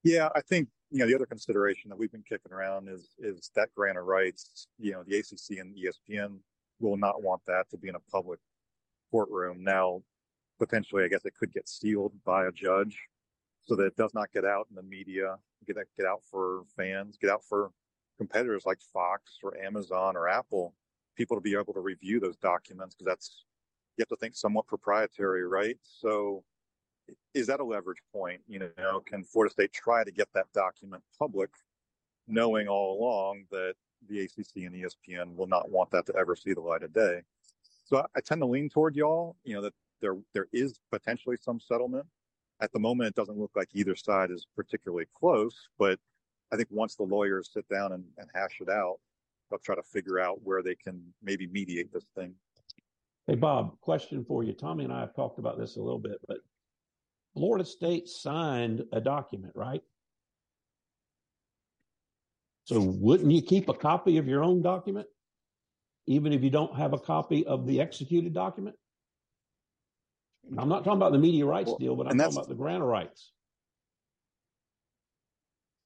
[0.04, 3.52] Yeah, I think you know the other consideration that we've been kicking around is is
[3.56, 4.68] that grant of rights.
[4.80, 6.38] You know, the ACC and ESPN
[6.80, 8.40] will not want that to be in a public
[9.12, 9.64] courtroom.
[9.64, 10.02] Now,
[10.60, 12.98] potentially, I guess it could get sealed by a judge
[13.66, 17.18] so that it does not get out in the media, get get out for fans,
[17.22, 17.72] get out for
[18.18, 20.74] competitors like Fox or Amazon or Apple,
[21.18, 23.46] people to be able to review those documents because that's
[23.98, 25.78] you have to think somewhat proprietary, right?
[25.84, 26.44] So
[27.34, 28.42] is that a leverage point?
[28.48, 31.50] You know, can Florida State try to get that document public,
[32.28, 33.74] knowing all along that
[34.08, 37.22] the ACC and ESPN will not want that to ever see the light of day?
[37.86, 41.38] So I, I tend to lean toward y'all, you know, that there there is potentially
[41.42, 42.06] some settlement
[42.60, 46.00] at the moment, it doesn't look like either side is particularly close, but
[46.52, 48.98] I think once the lawyers sit down and, and hash it out,
[49.50, 52.34] they'll try to figure out where they can maybe mediate this thing.
[53.28, 54.54] Hey, Bob, question for you.
[54.54, 56.38] Tommy and I have talked about this a little bit, but
[57.34, 59.82] Florida State signed a document, right?
[62.64, 65.08] So wouldn't you keep a copy of your own document,
[66.06, 68.76] even if you don't have a copy of the executed document?
[70.58, 72.82] I'm not talking about the media rights well, deal, but I'm talking about the grant
[72.82, 73.32] of rights.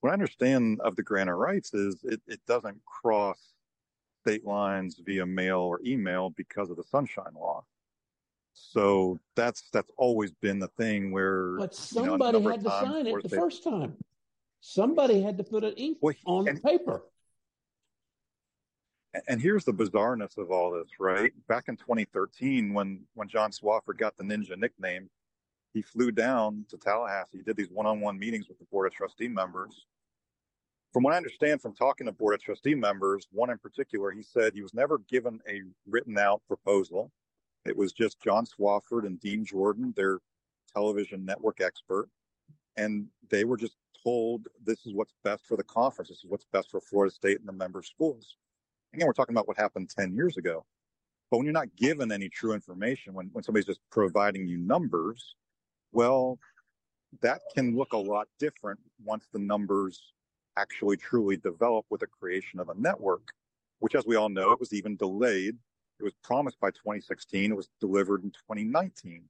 [0.02, 3.40] What I understand of the grant of rights is it, it doesn't cross
[4.22, 7.64] state lines via mail or email because of the Sunshine Law.
[8.54, 11.58] So that's that's always been the thing where.
[11.58, 13.96] But somebody you know, had to sign it the first time.
[14.60, 17.04] Somebody had to put an ink well, on and, paper.
[19.28, 21.32] And here's the bizarreness of all this, right?
[21.48, 25.10] Back in 2013, when when John Swofford got the Ninja nickname,
[25.74, 27.38] he flew down to Tallahassee.
[27.38, 29.86] He did these one-on-one meetings with the board of trustee members.
[30.92, 34.22] From what I understand from talking to board of trustee members, one in particular, he
[34.22, 37.12] said he was never given a written out proposal.
[37.66, 40.20] It was just John Swofford and Dean Jordan, their
[40.74, 42.10] television network expert,
[42.76, 46.10] and they were just told this is what's best for the conference.
[46.10, 48.36] This is what's best for Florida State and the member schools.
[48.94, 50.66] Again, we're talking about what happened 10 years ago.
[51.30, 55.36] But when you're not given any true information, when, when somebody's just providing you numbers,
[55.92, 56.40] well,
[57.22, 60.14] that can look a lot different once the numbers
[60.58, 63.30] actually truly develop with the creation of a network,
[63.80, 65.58] which, as we all know, it was even delayed.
[66.00, 67.52] It was promised by 2016.
[67.52, 69.24] It was delivered in 2019.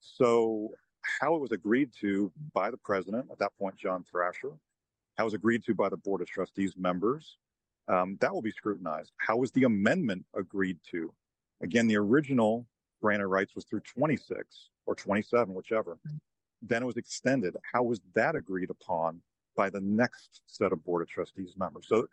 [0.00, 0.70] So
[1.20, 4.52] how it was agreed to by the president at that point, John Thrasher,
[5.16, 7.36] how it was agreed to by the board of trustees members,
[7.88, 9.12] um, that will be scrutinized.
[9.18, 11.12] How was the amendment agreed to?
[11.62, 12.66] Again, the original
[13.00, 15.92] grant of rights was through 26 or 27, whichever.
[15.94, 16.16] Mm-hmm.
[16.62, 17.56] Then it was extended.
[17.72, 19.20] How was that agreed upon
[19.56, 21.86] by the next set of board of trustees members?
[21.88, 22.06] So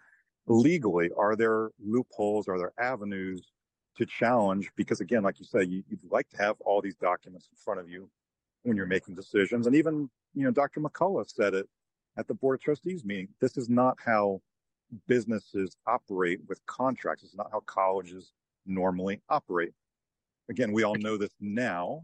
[0.48, 2.48] legally, are there loopholes?
[2.48, 3.52] Are there avenues
[3.98, 4.70] to challenge?
[4.76, 7.80] Because again, like you say, you, would like to have all these documents in front
[7.80, 8.10] of you
[8.64, 9.68] when you're making decisions.
[9.68, 10.82] And even, you know, Dr.
[10.82, 11.68] McCullough said it
[12.18, 13.30] at the board of trustees meeting.
[13.40, 14.42] This is not how
[15.08, 17.24] businesses operate with contracts.
[17.24, 18.34] It's not how colleges
[18.66, 19.74] normally operate.
[20.50, 22.04] Again, we all know this now,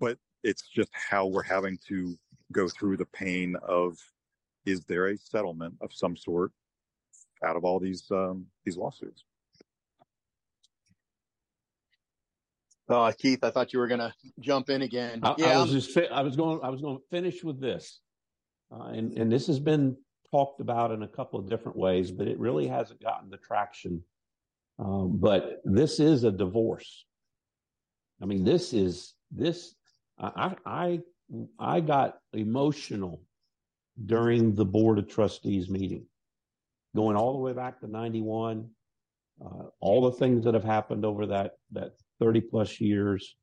[0.00, 2.16] but it's just how we're having to
[2.52, 3.96] go through the pain of
[4.66, 6.52] is there a settlement of some sort
[7.44, 9.24] out of all these um, these lawsuits?
[12.88, 15.20] Oh, Keith, I thought you were going to jump in again.
[15.22, 18.00] I, yeah, I was just I was going I was going to finish with this,
[18.72, 19.96] uh, and and this has been
[20.30, 24.02] talked about in a couple of different ways, but it really hasn't gotten the traction.
[24.78, 27.06] Um, but this is a divorce.
[28.20, 29.74] I mean, this is this.
[30.18, 31.00] I I
[31.58, 33.20] I got emotional
[34.06, 36.06] during the board of trustees meeting,
[36.94, 38.70] going all the way back to '91.
[39.44, 43.36] Uh, all the things that have happened over that that 30 plus years.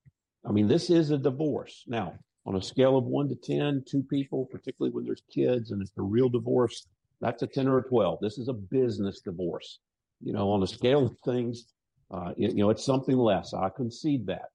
[0.45, 1.83] I mean, this is a divorce.
[1.85, 2.13] Now,
[2.45, 5.91] on a scale of one to 10, two people, particularly when there's kids and it's
[5.97, 6.87] a real divorce,
[7.19, 8.19] that's a 10 or a 12.
[8.21, 9.79] This is a business divorce.
[10.21, 11.65] You know, on a scale of things,
[12.09, 13.53] uh, you, you know, it's something less.
[13.53, 14.49] I concede that.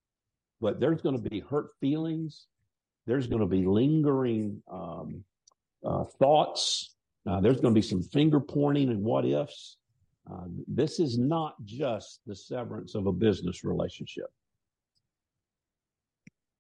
[0.61, 2.47] But there's going to be hurt feelings.
[3.07, 5.23] There's going to be lingering um,
[5.85, 6.95] uh, thoughts.
[7.29, 9.77] Uh, there's going to be some finger pointing and what ifs.
[10.31, 14.27] Uh, this is not just the severance of a business relationship.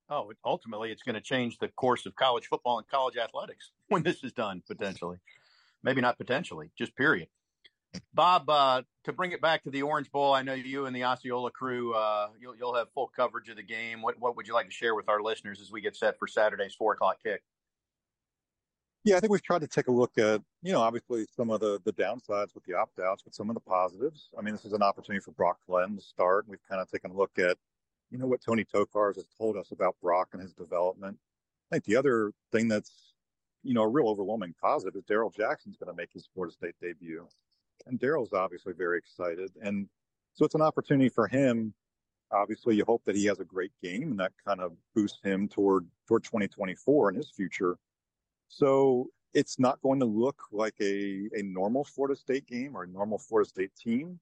[0.08, 4.02] Oh, ultimately, it's going to change the course of college football and college athletics when
[4.02, 5.18] this is done, potentially.
[5.82, 7.28] Maybe not potentially, just period.
[8.14, 11.04] Bob, uh, to bring it back to the Orange Bowl, I know you and the
[11.04, 14.02] Osceola crew, uh, you'll, you'll have full coverage of the game.
[14.02, 16.26] What, what would you like to share with our listeners as we get set for
[16.26, 17.42] Saturday's four o'clock kick?
[19.04, 21.60] Yeah, I think we've tried to take a look at, you know, obviously some of
[21.60, 24.30] the the downsides with the opt outs, but some of the positives.
[24.36, 26.46] I mean, this is an opportunity for Brock Glenn to start.
[26.48, 27.56] We've kind of taken a look at,
[28.10, 31.18] you know, what Tony Tokarz has told us about Brock and his development.
[31.70, 33.12] I think the other thing that's,
[33.62, 36.74] you know, a real overwhelming positive is Darrell Jackson's going to make his Florida State
[36.82, 37.28] debut.
[37.86, 39.50] And Darrell's obviously very excited.
[39.62, 39.88] And
[40.34, 41.74] so it's an opportunity for him.
[42.32, 45.48] Obviously, you hope that he has a great game and that kind of boosts him
[45.48, 47.78] toward toward 2024 and his future.
[48.48, 52.88] So it's not going to look like a, a normal Florida State game or a
[52.88, 54.18] normal Florida State team.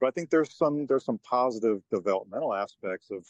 [0.00, 3.26] But I think there's some there's some positive developmental aspects of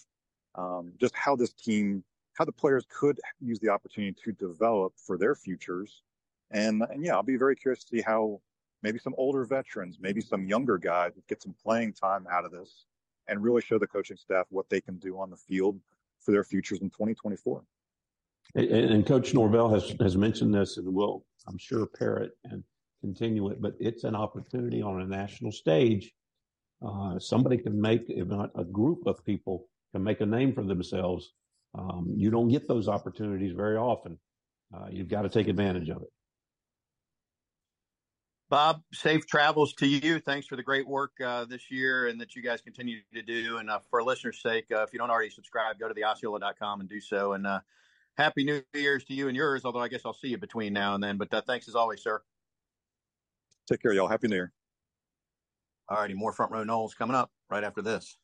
[0.55, 2.05] um, just how this team,
[2.35, 6.03] how the players could use the opportunity to develop for their futures.
[6.51, 8.41] And, and yeah, I'll be very curious to see how
[8.83, 12.87] maybe some older veterans, maybe some younger guys get some playing time out of this
[13.29, 15.79] and really show the coaching staff what they can do on the field
[16.21, 17.63] for their futures in 2024.
[18.55, 22.65] And, and Coach Norvell has, has mentioned this and will, I'm sure, parrot and
[23.01, 26.13] continue it, but it's an opportunity on a national stage.
[26.87, 30.65] Uh, somebody can make, if not a group of people, can make a name for
[30.65, 31.33] themselves.
[31.79, 34.19] Um, you don't get those opportunities very often.
[34.75, 36.09] Uh, you've got to take advantage of it.
[38.51, 40.19] Bob, safe travels to you.
[40.19, 43.59] Thanks for the great work uh, this year and that you guys continue to do.
[43.59, 46.89] And uh, for listeners' sake, uh, if you don't already subscribe, go to theosceola.com and
[46.89, 47.35] do so.
[47.35, 47.61] And uh,
[48.19, 50.97] happy New Year's to you and yours, although I guess I'll see you between now
[50.97, 51.17] and then.
[51.17, 52.23] But uh, thanks as always, sir.
[53.69, 54.09] Take care, y'all.
[54.09, 54.53] Happy New Year.
[55.89, 58.19] All righty, more front row Noles coming up right after this.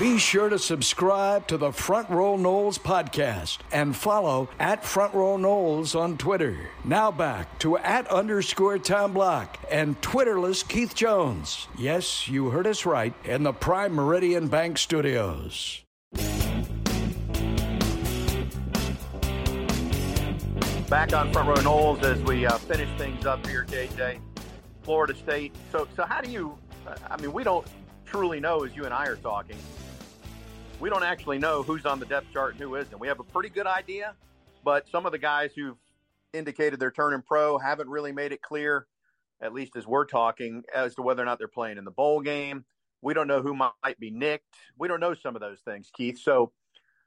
[0.00, 5.36] Be sure to subscribe to the Front Row Noles podcast and follow at Front Row
[5.36, 6.56] Noles on Twitter.
[6.86, 11.68] Now back to at underscore Tom Block and Twitterless Keith Jones.
[11.76, 15.84] Yes, you heard us right in the Prime Meridian Bank Studios.
[20.88, 24.18] Back on Front Row Noles as we uh, finish things up here, JJ.
[24.80, 25.54] Florida State.
[25.70, 26.56] So, so how do you?
[27.10, 27.66] I mean, we don't
[28.06, 29.58] truly know as you and I are talking
[30.80, 32.98] we don't actually know who's on the depth chart and who isn't.
[32.98, 34.14] We have a pretty good idea,
[34.64, 35.76] but some of the guys who've
[36.32, 38.86] indicated they're turning pro haven't really made it clear,
[39.42, 42.20] at least as we're talking, as to whether or not they're playing in the bowl
[42.22, 42.64] game.
[43.02, 44.56] We don't know who might be nicked.
[44.78, 46.18] We don't know some of those things, Keith.
[46.18, 46.52] So,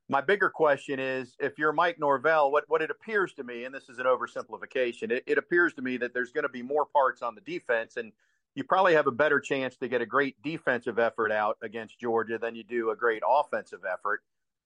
[0.10, 3.74] my bigger question is if you're Mike Norvell, what, what it appears to me, and
[3.74, 6.86] this is an oversimplification, it, it appears to me that there's going to be more
[6.86, 7.96] parts on the defense.
[7.96, 8.12] And
[8.56, 12.38] you probably have a better chance to get a great defensive effort out against Georgia
[12.38, 14.22] than you do a great offensive effort.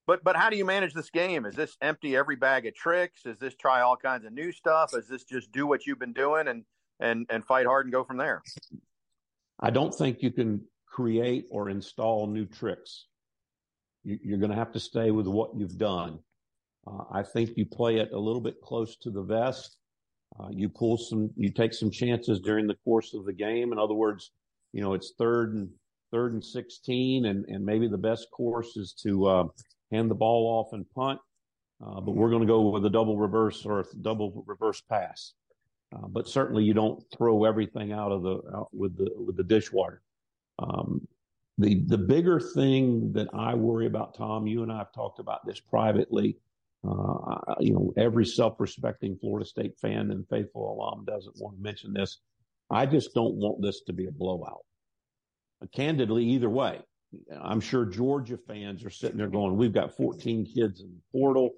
[0.05, 1.45] But but how do you manage this game?
[1.45, 3.25] Is this empty every bag of tricks?
[3.25, 4.93] Is this try all kinds of new stuff?
[4.93, 6.63] Is this just do what you've been doing and
[6.99, 8.41] and and fight hard and go from there?
[9.59, 13.07] I don't think you can create or install new tricks.
[14.03, 16.19] You, are going to have to stay with what you've done.
[16.85, 19.75] Uh, I think you play it a little bit close to the vest
[20.39, 23.71] uh, you pull some, you take some chances during the course of the game.
[23.71, 24.31] In other words,
[24.73, 25.69] you know, it's third and
[26.11, 29.43] third and 16 and, and maybe the best course is to, uh,
[29.91, 31.19] hand the ball off and punt.
[31.85, 35.33] Uh, but we're going to go with a double reverse or a double reverse pass.
[35.95, 39.43] Uh, but certainly you don't throw everything out of the, out with the, with the
[39.43, 40.01] dishwater.
[40.59, 41.07] Um,
[41.57, 45.45] the, the bigger thing that I worry about, Tom, you and I have talked about
[45.45, 46.37] this privately
[46.83, 51.93] uh, you know, every self-respecting Florida State fan and faithful alum doesn't want to mention
[51.93, 52.19] this.
[52.69, 54.65] I just don't want this to be a blowout.
[55.61, 56.81] Uh, candidly, either way,
[57.41, 61.55] I'm sure Georgia fans are sitting there going, "We've got 14 kids in the portal.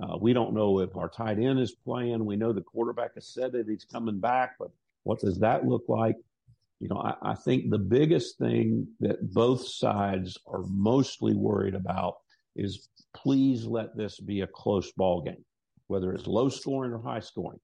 [0.00, 2.24] Uh, we don't know if our tight end is playing.
[2.24, 4.70] We know the quarterback has said that he's coming back, but
[5.04, 6.16] what does that look like?"
[6.80, 12.18] You know, I, I think the biggest thing that both sides are mostly worried about
[12.54, 15.44] is please let this be a close ball game,
[15.86, 17.60] whether it's low scoring or high scoring.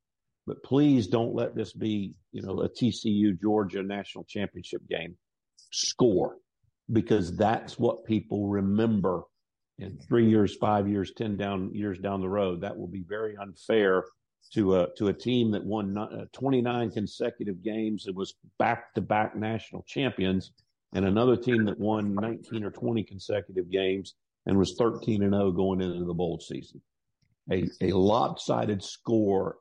[0.47, 5.17] But please don't let this be, you know, a TCU Georgia national championship game.
[5.71, 6.37] Score
[6.93, 9.23] because that's what people remember
[9.79, 12.61] in three years, five years, 10 down years down the road.
[12.61, 14.05] That will be very unfair
[14.53, 19.01] to a, to a team that won uh, 29 consecutive games and was back to
[19.01, 20.53] back national champions
[20.93, 24.15] and another team that won 19 or 20 consecutive games
[24.47, 26.81] and was 13 and 0 going into the bowl season.
[27.51, 29.57] a, a lopsided score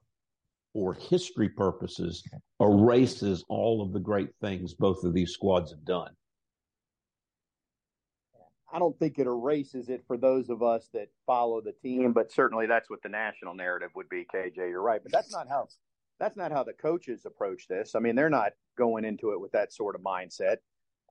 [0.74, 2.24] for history purposes
[2.60, 6.10] erases all of the great things both of these squads have done.
[8.74, 12.32] I don't think it erases it for those of us that follow the team, but
[12.32, 14.26] certainly that's what the national narrative would be.
[14.34, 15.68] KJ, you're right, but that's not how
[16.20, 17.94] that's not how the coaches approach this.
[17.94, 20.58] I mean, they're not going into it with that sort of mindset.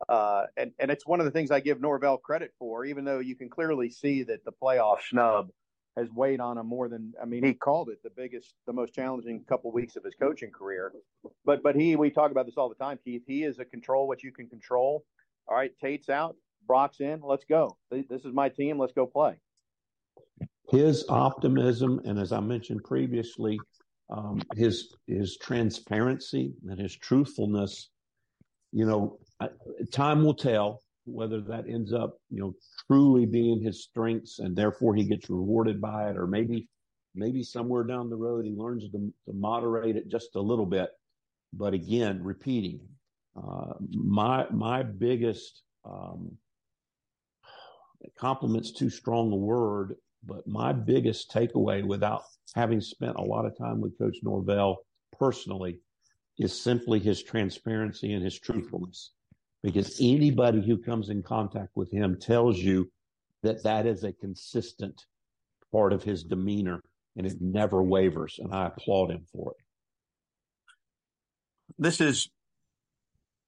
[0.08, 3.20] Uh, and and it's one of the things I give Norvell credit for, even though
[3.20, 5.50] you can clearly see that the playoff snub
[5.96, 8.94] has weighed on him more than I mean he called it the biggest, the most
[8.94, 10.92] challenging couple weeks of his coaching career.
[11.44, 13.22] But but he we talk about this all the time, Keith.
[13.26, 15.04] He is a control what you can control.
[15.48, 16.36] All right, Tate's out,
[16.66, 17.20] Brock's in.
[17.22, 17.76] Let's go.
[17.90, 18.78] This is my team.
[18.78, 19.36] Let's go play.
[20.70, 23.58] His optimism, and as I mentioned previously,
[24.10, 27.90] um, his his transparency and his truthfulness.
[28.74, 29.18] You know,
[29.92, 32.54] time will tell whether that ends up, you know,
[32.86, 36.68] truly being his strengths and therefore he gets rewarded by it, or maybe,
[37.14, 40.90] maybe somewhere down the road he learns to, to moderate it just a little bit.
[41.52, 42.80] But again, repeating,
[43.36, 46.36] uh, my my biggest um,
[48.18, 52.22] compliments too strong a word, but my biggest takeaway without
[52.54, 54.78] having spent a lot of time with Coach Norvell
[55.18, 55.78] personally
[56.38, 59.12] is simply his transparency and his truthfulness
[59.62, 62.90] because anybody who comes in contact with him tells you
[63.42, 65.06] that that is a consistent
[65.70, 66.82] part of his demeanor
[67.16, 68.38] and it never wavers.
[68.42, 69.64] And I applaud him for it.
[71.78, 72.28] This is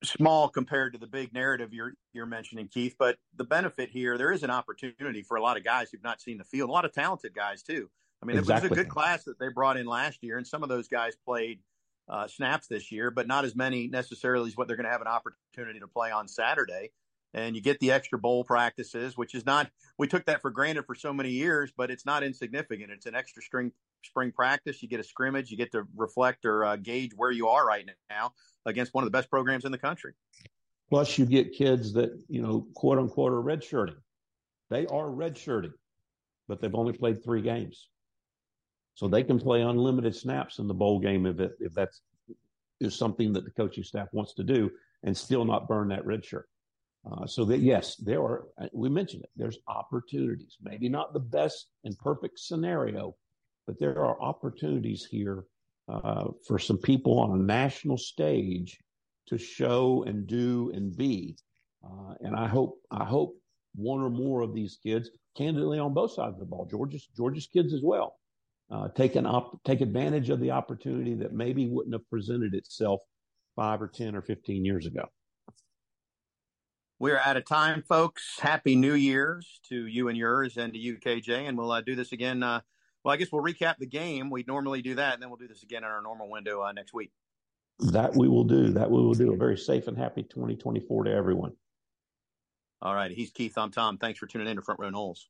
[0.02, 2.94] small compared to the big narrative you're you're mentioning, Keith.
[2.98, 6.20] But the benefit here, there is an opportunity for a lot of guys who've not
[6.20, 7.88] seen the field, a lot of talented guys too.
[8.22, 8.66] I mean, exactly.
[8.66, 10.88] it was a good class that they brought in last year, and some of those
[10.88, 11.60] guys played
[12.08, 15.00] uh, snaps this year, but not as many necessarily as what they're going to have
[15.00, 16.90] an opportunity to play on Saturday.
[17.32, 20.84] And you get the extra bowl practices, which is not, we took that for granted
[20.86, 22.92] for so many years, but it's not insignificant.
[22.92, 23.72] It's an extra string,
[24.04, 24.82] spring practice.
[24.82, 27.84] You get a scrimmage, you get to reflect or uh, gauge where you are right
[28.08, 28.32] now
[28.66, 30.12] against one of the best programs in the country.
[30.88, 33.96] Plus, you get kids that, you know, quote unquote, are redshirting.
[34.70, 35.72] They are redshirting,
[36.46, 37.88] but they've only played three games.
[38.94, 42.00] So they can play unlimited snaps in the bowl game if it, if that's
[42.80, 44.70] is something that the coaching staff wants to do
[45.02, 46.48] and still not burn that red shirt.
[47.10, 48.46] Uh, so that yes, there are.
[48.72, 49.30] We mentioned it.
[49.36, 50.56] There's opportunities.
[50.62, 53.14] Maybe not the best and perfect scenario,
[53.66, 55.44] but there are opportunities here
[55.88, 58.78] uh, for some people on a national stage
[59.26, 61.36] to show and do and be.
[61.84, 63.36] Uh, and I hope I hope
[63.74, 67.46] one or more of these kids, candidly on both sides of the ball, Georgia's Georgia's
[67.46, 68.23] kids as well, uh,
[68.94, 73.00] take an op- take advantage of the opportunity that maybe wouldn't have presented itself
[73.56, 75.04] five or ten or fifteen years ago.
[76.98, 78.38] We're out of time, folks.
[78.40, 81.48] Happy New Year's to you and yours, and to you, KJ.
[81.48, 82.42] And we'll uh, do this again.
[82.42, 82.60] Uh,
[83.02, 84.30] well, I guess we'll recap the game.
[84.30, 86.72] We normally do that, and then we'll do this again in our normal window uh,
[86.72, 87.10] next week.
[87.80, 88.70] That we will do.
[88.70, 89.32] That we will do.
[89.32, 91.52] A very safe and happy 2024 to everyone.
[92.80, 93.10] All right.
[93.10, 93.58] He's Keith.
[93.58, 93.98] I'm Tom.
[93.98, 95.26] Thanks for tuning in to Front Row Noles.